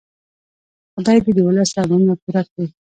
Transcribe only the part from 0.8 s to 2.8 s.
خدای دې د ولس ارمانونه پوره کړي.